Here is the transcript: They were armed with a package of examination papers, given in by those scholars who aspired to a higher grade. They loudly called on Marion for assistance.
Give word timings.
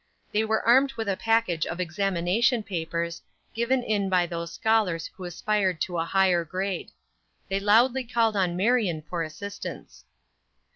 They 0.31 0.43
were 0.43 0.65
armed 0.67 0.93
with 0.93 1.07
a 1.07 1.15
package 1.15 1.67
of 1.67 1.79
examination 1.79 2.63
papers, 2.63 3.21
given 3.53 3.83
in 3.83 4.09
by 4.09 4.25
those 4.25 4.51
scholars 4.51 5.11
who 5.13 5.25
aspired 5.25 5.79
to 5.81 5.99
a 5.99 6.05
higher 6.05 6.43
grade. 6.43 6.89
They 7.49 7.59
loudly 7.59 8.03
called 8.05 8.35
on 8.35 8.57
Marion 8.57 9.03
for 9.07 9.21
assistance. 9.21 10.05